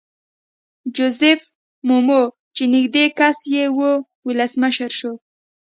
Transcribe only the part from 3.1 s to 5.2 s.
کس یې وو ولسمشر شو.